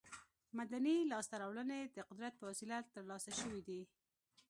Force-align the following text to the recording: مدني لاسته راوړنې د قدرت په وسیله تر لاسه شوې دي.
مدني 0.59 0.95
لاسته 1.11 1.35
راوړنې 1.41 1.79
د 1.95 1.97
قدرت 2.09 2.33
په 2.37 2.45
وسیله 2.49 2.77
تر 2.93 3.03
لاسه 3.11 3.31
شوې 3.39 3.61
دي. 3.67 3.81